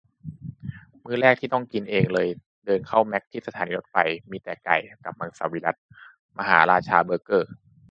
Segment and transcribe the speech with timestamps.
[1.03, 2.27] มื้อแรกที่ต้องกินเองเลย
[2.65, 3.95] เดินเข้าแมคที่สถานีรถไฟ
[4.31, 5.79] มีแต่ไก่ กับมังสวิรัติ
[6.37, 7.51] มหาราชาเบอร์เกอร์